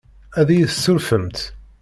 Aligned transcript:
Ad 0.39 0.47
iyi-tessurfemt? 0.51 1.39